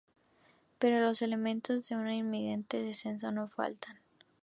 Pero 0.79 0.99
los 0.99 1.21
elementos 1.21 1.87
de 1.89 1.95
un 1.95 2.09
inminente 2.09 2.81
descenso 2.81 3.31
no 3.31 3.47
faltan. 3.47 3.99